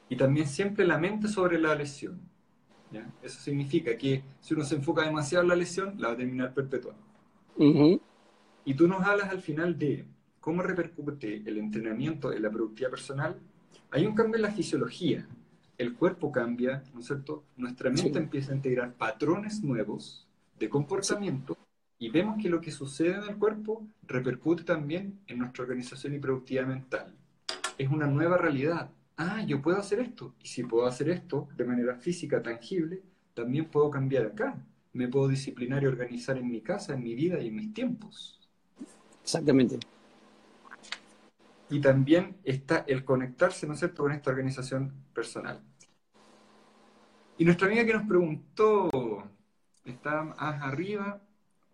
Y 0.09 0.17
también 0.17 0.47
siempre 0.47 0.85
la 0.85 0.99
mente 0.99 1.27
sobre 1.27 1.59
la 1.59 1.75
lesión. 1.75 2.21
Eso 3.23 3.41
significa 3.41 3.97
que 3.97 4.23
si 4.41 4.53
uno 4.53 4.65
se 4.65 4.75
enfoca 4.75 5.03
demasiado 5.03 5.43
en 5.43 5.49
la 5.49 5.57
lesión, 5.57 5.95
la 5.99 6.09
va 6.09 6.15
a 6.15 6.17
terminar 6.19 6.53
perpetuando. 6.53 7.01
Y 8.65 8.75
tú 8.75 8.87
nos 8.87 9.03
hablas 9.07 9.31
al 9.31 9.41
final 9.41 9.79
de 9.79 10.05
cómo 10.39 10.63
repercute 10.63 11.43
el 11.47 11.57
entrenamiento 11.57 12.31
en 12.33 12.43
la 12.43 12.51
productividad 12.51 12.91
personal. 12.91 13.41
Hay 13.91 14.05
un 14.05 14.15
cambio 14.15 14.37
en 14.37 14.43
la 14.43 14.51
fisiología, 14.51 15.27
el 15.83 15.95
cuerpo 15.95 16.33
cambia, 16.33 16.83
¿no 16.95 17.01
es 17.01 17.07
cierto? 17.07 17.45
Nuestra 17.57 17.91
mente 17.91 18.19
empieza 18.19 18.53
a 18.53 18.57
integrar 18.57 18.95
patrones 18.95 19.63
nuevos 19.63 20.27
de 20.59 20.69
comportamiento 20.69 21.57
y 21.99 22.09
vemos 22.09 22.41
que 22.41 22.49
lo 22.49 22.61
que 22.61 22.71
sucede 22.71 23.17
en 23.17 23.25
el 23.25 23.37
cuerpo 23.37 23.87
repercute 24.07 24.65
también 24.65 25.21
en 25.27 25.39
nuestra 25.39 25.65
organización 25.65 26.15
y 26.15 26.19
productividad 26.19 26.67
mental. 26.67 27.15
Es 27.79 27.89
una 27.89 28.07
nueva 28.07 28.39
realidad. 28.39 28.91
Ah, 29.17 29.43
yo 29.45 29.61
puedo 29.61 29.79
hacer 29.79 30.01
esto. 30.01 30.35
Y 30.43 30.49
si 30.49 30.65
puedo 30.65 30.87
hacer 30.87 31.09
esto 31.11 31.49
de 31.57 31.65
manera 31.65 31.97
física, 31.97 32.43
tangible, 32.43 33.03
también 33.35 33.67
puedo 33.67 33.91
cambiar 33.91 34.27
acá. 34.27 34.57
Me 34.93 35.09
puedo 35.09 35.29
disciplinar 35.29 35.83
y 35.83 35.87
organizar 35.87 36.39
en 36.39 36.51
mi 36.51 36.61
casa, 36.61 36.95
en 36.95 37.03
mi 37.03 37.15
vida 37.15 37.41
y 37.41 37.49
en 37.49 37.57
mis 37.57 37.73
tiempos. 37.73 38.41
Exactamente 39.23 39.79
y 41.73 41.81
también 41.81 42.37
está 42.45 42.85
el 42.87 43.03
conectarse, 43.03 43.67
¿no 43.67 43.73
es 43.73 43.79
cierto?, 43.79 44.03
con 44.03 44.13
esta 44.13 44.31
organización 44.31 44.93
personal. 45.15 45.63
Y 47.39 47.45
nuestra 47.45 47.67
amiga 47.67 47.85
que 47.85 47.95
nos 47.95 48.07
preguntó, 48.07 48.91
está 49.85 50.23
más 50.23 50.63
arriba, 50.63 51.21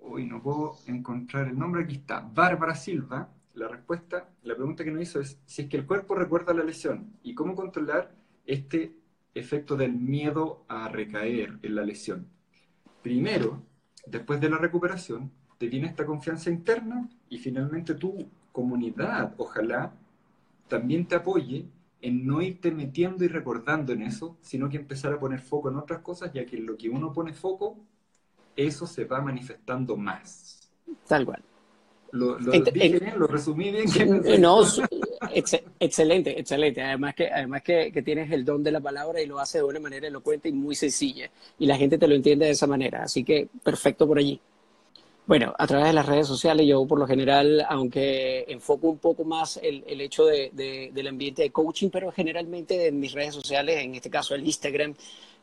hoy 0.01 0.25
no 0.25 0.41
puedo 0.41 0.77
encontrar 0.87 1.49
el 1.49 1.59
nombre, 1.59 1.83
aquí 1.83 1.97
está, 1.97 2.21
Bárbara 2.21 2.75
Silva, 2.75 3.29
la 3.55 3.69
respuesta, 3.69 4.29
la 4.45 4.55
pregunta 4.55 4.85
que 4.85 4.93
nos 4.93 5.03
hizo 5.03 5.21
es 5.21 5.39
si 5.47 5.63
es 5.63 5.69
que 5.69 5.77
el 5.77 5.85
cuerpo 5.85 6.15
recuerda 6.15 6.55
la 6.55 6.63
lesión 6.63 7.13
y 7.23 7.35
cómo 7.35 7.57
controlar 7.57 8.15
este 8.47 8.95
efecto 9.35 9.77
del 9.77 9.93
miedo 9.93 10.65
a 10.69 10.89
recaer 10.89 11.59
en 11.63 11.75
la 11.75 11.83
lesión. 11.83 12.29
Primero, 13.03 13.63
después 14.07 14.41
de 14.41 14.51
la 14.51 14.59
recuperación, 14.59 15.31
te 15.59 15.69
viene 15.69 15.89
esta 15.89 16.07
confianza 16.07 16.51
interna 16.51 17.09
y 17.29 17.39
finalmente 17.39 17.95
tú 17.95 18.31
comunidad, 18.53 19.35
ojalá, 19.39 19.93
también 20.69 21.07
te 21.07 21.17
apoye 21.17 21.67
en 22.01 22.27
no 22.27 22.41
irte 22.41 22.71
metiendo 22.71 23.25
y 23.25 23.29
recordando 23.29 23.93
en 23.93 24.03
eso, 24.03 24.37
sino 24.41 24.69
que 24.69 24.77
empezar 24.77 25.13
a 25.13 25.19
poner 25.19 25.41
foco 25.41 25.69
en 25.69 25.77
otras 25.77 26.01
cosas, 26.01 26.33
ya 26.33 26.45
que 26.47 26.57
en 26.57 26.67
lo 26.67 26.77
que 26.77 26.89
uno 26.89 27.13
pone 27.13 27.33
foco, 27.33 27.77
eso 28.57 28.87
se 28.87 29.05
va 29.05 29.21
manifestando 29.21 29.97
más. 29.97 30.71
Tal 31.07 31.25
cual. 31.25 31.43
Lo, 32.11 32.39
lo 32.39 32.53
dije 32.53 32.71
bien, 32.71 33.19
lo 33.19 33.27
resumí 33.27 33.71
bien. 33.71 33.87
no, 34.41 34.63
excelente, 35.79 36.41
excelente. 36.41 36.83
Además 36.83 37.15
que, 37.15 37.31
además 37.31 37.63
que, 37.63 37.93
que, 37.93 38.03
tienes 38.03 38.31
el 38.33 38.45
don 38.45 38.63
de 38.63 38.73
la 38.73 38.81
palabra 38.81 39.21
y 39.21 39.27
lo 39.27 39.39
hace 39.39 39.59
de 39.59 39.65
una 39.65 39.81
manera 39.81 40.09
elocuente 40.09 40.49
y 40.49 40.53
muy 40.53 40.75
sencilla. 40.75 41.31
Y 41.59 41.67
la 41.67 41.77
gente 41.77 41.99
te 41.99 42.09
lo 42.09 42.15
entiende 42.15 42.47
de 42.47 42.53
esa 42.53 42.67
manera. 42.67 43.03
Así 43.03 43.25
que 43.25 43.49
perfecto 43.63 44.07
por 44.07 44.19
allí. 44.19 44.41
Bueno, 45.29 45.55
a 45.59 45.67
través 45.67 45.89
de 45.89 45.93
las 45.93 46.07
redes 46.07 46.27
sociales 46.27 46.67
yo 46.67 46.87
por 46.87 46.99
lo 46.99 47.07
general, 47.07 47.63
aunque 47.69 48.47
enfoco 48.49 48.89
un 48.89 48.97
poco 48.97 49.25
más 49.25 49.59
el, 49.63 49.85
el 49.87 50.01
hecho 50.01 50.25
de, 50.25 50.51
del 50.95 51.07
ambiente 51.07 51.43
de 51.43 51.51
coaching, 51.51 51.91
pero 51.91 52.11
generalmente 52.11 52.87
en 52.87 52.99
mis 52.99 53.13
redes 53.13 53.35
sociales, 53.35 53.79
en 53.85 53.95
este 53.95 54.09
caso 54.09 54.35
el 54.35 54.47
Instagram, 54.47 54.95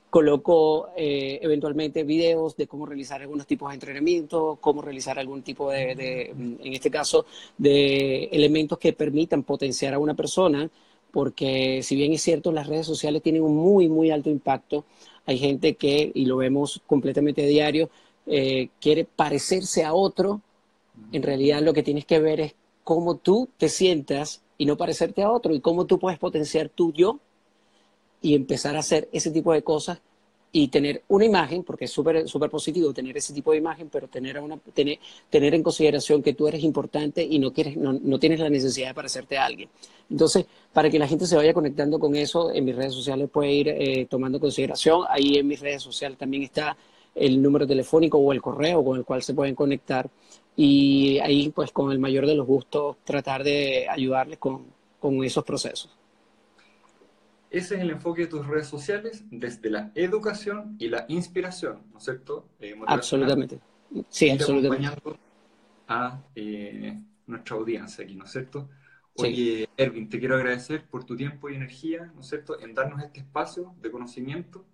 coloco 0.10 0.90
eh, 0.98 1.38
eventualmente 1.40 2.04
videos 2.04 2.58
de 2.58 2.66
cómo 2.66 2.88
realizar 2.88 3.22
algunos 3.22 3.46
tipos 3.46 3.70
de 3.70 3.76
entrenamiento, 3.76 4.58
cómo 4.60 4.82
realizar 4.82 5.20
algún 5.20 5.44
tipo 5.44 5.70
de, 5.70 5.94
de, 5.94 6.22
en 6.32 6.74
este 6.74 6.90
caso, 6.90 7.28
de 7.56 8.24
elementos 8.32 8.80
que 8.80 8.94
permitan 8.94 9.44
potenciar 9.44 9.94
a 9.94 10.00
una 10.00 10.16
persona, 10.16 10.68
porque 11.12 11.82
si 11.84 11.96
bien 11.96 12.12
es 12.12 12.24
cierto, 12.24 12.52
las 12.52 12.66
redes 12.66 12.88
sociales 12.88 13.22
tienen 13.22 13.44
un 13.44 13.56
muy, 13.56 13.88
muy 13.88 14.10
alto 14.10 14.32
impacto, 14.32 14.84
hay 15.28 15.38
gente 15.38 15.76
que, 15.76 16.12
y 16.14 16.26
lo 16.26 16.38
vemos 16.38 16.82
completamente 16.88 17.44
a 17.44 17.48
diario, 17.48 17.90
eh, 18.28 18.70
quiere 18.80 19.06
parecerse 19.06 19.84
a 19.84 19.94
otro, 19.94 20.42
en 21.12 21.24
realidad 21.24 21.62
lo 21.62 21.74
que 21.74 21.84
tienes 21.84 22.06
que 22.06 22.20
ver 22.20 22.40
es 22.40 22.56
cómo 22.84 23.16
tú 23.18 23.50
te 23.58 23.70
sientas 23.70 24.42
y 24.58 24.66
no 24.66 24.78
parecerte 24.78 25.24
a 25.24 25.32
otro 25.32 25.54
y 25.54 25.60
cómo 25.60 25.86
tú 25.86 26.00
puedes 26.00 26.20
potenciar 26.20 26.70
tu 26.70 26.94
yo 26.94 27.20
y 28.22 28.36
empezar 28.36 28.76
a 28.76 28.80
hacer 28.80 29.10
ese 29.12 29.32
tipo 29.32 29.54
de 29.54 29.62
cosas 29.62 30.00
y 30.52 30.70
tener 30.70 31.04
una 31.10 31.26
imagen, 31.26 31.64
porque 31.64 31.84
es 31.84 31.92
súper 31.92 32.30
súper 32.30 32.50
positivo 32.50 32.94
tener 32.94 33.18
ese 33.18 33.34
tipo 33.34 33.52
de 33.52 33.58
imagen, 33.58 33.90
pero 33.92 34.08
tener, 34.08 34.40
una, 34.40 34.58
tener, 34.74 35.00
tener 35.30 35.54
en 35.54 35.62
consideración 35.62 36.24
que 36.24 36.34
tú 36.34 36.48
eres 36.48 36.64
importante 36.64 37.22
y 37.22 37.40
no, 37.40 37.52
quieres, 37.52 37.76
no, 37.76 37.92
no, 37.92 38.18
tienes 38.20 38.40
la 38.40 38.50
necesidad 38.50 38.88
de 38.88 38.94
parecerte 38.94 39.38
a 39.38 39.46
alguien. 39.46 39.68
Entonces, 40.10 40.46
para 40.72 40.90
que 40.90 40.98
la 40.98 41.08
gente 41.08 41.28
se 41.28 41.36
vaya 41.36 41.54
conectando 41.54 42.00
con 42.00 42.16
eso, 42.16 42.54
en 42.54 42.64
mis 42.64 42.74
redes 42.74 42.94
sociales 42.94 43.30
puede 43.30 43.52
ir 43.52 43.68
eh, 43.68 44.08
tomando 44.10 44.40
consideración. 44.40 45.02
Ahí 45.10 45.36
en 45.36 45.46
mis 45.46 45.60
redes 45.60 45.82
sociales 45.82 46.18
también 46.18 46.44
está 46.44 46.78
el 47.16 47.42
número 47.42 47.66
telefónico 47.66 48.18
o 48.18 48.34
el 48.34 48.42
correo 48.42 48.84
con 48.84 48.98
el 48.98 49.06
cual 49.06 49.24
se 49.24 49.34
pueden 49.34 49.56
conectar. 49.56 50.10
Y 50.56 51.20
ahí, 51.20 51.50
pues, 51.50 51.72
con 51.72 51.92
el 51.92 52.00
mayor 52.00 52.26
de 52.26 52.36
los 52.36 52.46
gustos, 52.46 52.98
tratar 53.04 53.44
de 53.44 53.88
ayudarles 53.90 54.38
con, 54.38 54.66
con 55.00 55.24
esos 55.24 55.44
procesos. 55.44 55.98
Ese 57.50 57.76
es 57.76 57.82
el 57.82 57.92
enfoque 57.92 58.24
de 58.24 58.28
tus 58.28 58.46
redes 58.46 58.68
sociales 58.68 59.24
desde 59.32 59.70
la 59.70 59.92
educación 59.96 60.76
y 60.78 60.90
la 60.90 61.06
inspiración, 61.08 61.84
¿no 61.92 62.00
es 62.00 62.04
cierto? 62.04 62.50
Eh, 62.60 62.76
absolutamente. 62.86 63.60
Sí, 64.10 64.30
absolutamente. 64.30 64.88
Acompañando 64.88 65.20
a 65.88 66.22
eh, 66.36 67.00
nuestra 67.28 67.56
audiencia 67.56 68.04
aquí, 68.04 68.16
¿no 68.16 68.26
es 68.26 68.32
cierto? 68.32 68.70
Oye, 69.18 69.70
Erwin, 69.78 70.10
te 70.10 70.20
quiero 70.20 70.36
agradecer 70.36 70.86
por 70.86 71.06
tu 71.06 71.16
tiempo 71.16 71.50
y 71.50 71.56
energía, 71.56 72.12
¿no 72.14 72.20
es 72.20 72.28
cierto?, 72.28 72.60
en 72.60 72.74
darnos 72.74 73.02
este 73.02 73.22
espacio 73.22 73.74
de 73.82 73.90
conocimiento 73.90 74.66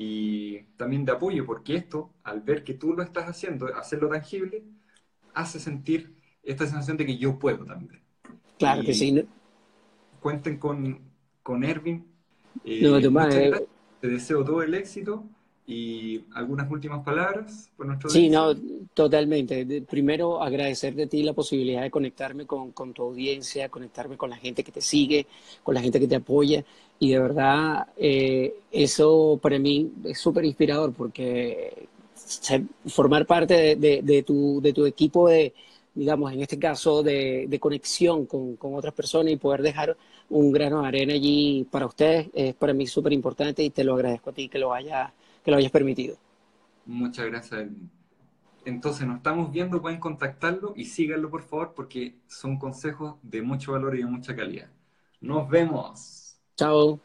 y 0.00 0.60
también 0.76 1.04
de 1.04 1.10
apoyo, 1.10 1.44
porque 1.44 1.74
esto, 1.74 2.12
al 2.22 2.40
ver 2.40 2.62
que 2.62 2.74
tú 2.74 2.92
lo 2.94 3.02
estás 3.02 3.24
haciendo, 3.24 3.66
hacerlo 3.74 4.08
tangible, 4.08 4.62
hace 5.34 5.58
sentir 5.58 6.14
esta 6.40 6.66
sensación 6.66 6.96
de 6.96 7.04
que 7.04 7.18
yo 7.18 7.36
puedo 7.36 7.64
también. 7.64 8.00
Claro 8.60 8.82
que 8.82 8.94
sí. 8.94 9.26
Cuenten 10.20 10.56
con, 10.58 11.00
con 11.42 11.64
Erwin 11.64 12.06
eh, 12.64 13.58
te 14.00 14.06
deseo 14.06 14.44
todo 14.44 14.62
el 14.62 14.74
éxito 14.74 15.28
y 15.70 16.24
algunas 16.32 16.70
últimas 16.70 17.04
palabras 17.04 17.70
por 17.76 17.84
nuestro 17.84 18.08
Sí, 18.08 18.30
no, 18.30 18.54
totalmente. 18.94 19.82
Primero, 19.82 20.42
agradecer 20.42 20.94
de 20.94 21.06
ti 21.06 21.22
la 21.22 21.34
posibilidad 21.34 21.82
de 21.82 21.90
conectarme 21.90 22.46
con, 22.46 22.72
con, 22.72 22.94
tu 22.94 23.02
audiencia, 23.02 23.68
conectarme 23.68 24.16
con 24.16 24.30
la 24.30 24.38
gente 24.38 24.64
que 24.64 24.72
te 24.72 24.80
sigue, 24.80 25.26
con 25.62 25.74
la 25.74 25.82
gente 25.82 26.00
que 26.00 26.08
te 26.08 26.16
apoya. 26.16 26.64
Y 26.98 27.10
de 27.10 27.18
verdad, 27.18 27.86
eh, 27.98 28.54
eso 28.72 29.38
para 29.42 29.58
mí 29.58 29.92
es 30.04 30.18
súper 30.18 30.46
inspirador 30.46 30.94
porque 30.94 31.86
formar 32.86 33.26
parte 33.26 33.76
de, 33.76 34.00
de, 34.02 34.22
tu, 34.22 34.62
de 34.62 34.72
tu 34.72 34.86
equipo 34.86 35.28
de, 35.28 35.52
digamos, 35.94 36.32
en 36.32 36.40
este 36.40 36.58
caso, 36.58 37.02
de, 37.02 37.44
de 37.46 37.60
conexión 37.60 38.24
con, 38.24 38.56
con 38.56 38.74
otras 38.74 38.94
personas 38.94 39.34
y 39.34 39.36
poder 39.36 39.60
dejar 39.60 39.98
un 40.30 40.50
grano 40.50 40.80
de 40.80 40.88
arena 40.88 41.12
allí 41.12 41.66
para 41.70 41.84
ustedes 41.84 42.28
es 42.32 42.54
para 42.54 42.72
mí 42.72 42.86
súper 42.86 43.12
importante 43.12 43.62
y 43.62 43.68
te 43.68 43.84
lo 43.84 43.94
agradezco 43.94 44.30
a 44.30 44.32
ti 44.32 44.48
que 44.48 44.58
lo, 44.58 44.72
haya, 44.72 45.12
que 45.48 45.52
lo 45.52 45.56
hayas 45.56 45.72
permitido. 45.72 46.18
Muchas 46.84 47.24
gracias. 47.24 47.70
Entonces 48.66 49.06
nos 49.06 49.16
estamos 49.16 49.50
viendo, 49.50 49.80
pueden 49.80 49.98
contactarlo 49.98 50.74
y 50.76 50.84
síganlo 50.84 51.30
por 51.30 51.42
favor 51.42 51.72
porque 51.74 52.20
son 52.26 52.58
consejos 52.58 53.16
de 53.22 53.40
mucho 53.40 53.72
valor 53.72 53.94
y 53.94 54.00
de 54.00 54.06
mucha 54.06 54.36
calidad. 54.36 54.70
Nos 55.22 55.48
vemos. 55.48 56.38
Chao. 56.54 57.00